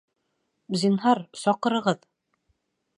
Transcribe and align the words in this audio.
Зинһар, 0.85 1.23
саҡырығыҙ.. 1.45 2.05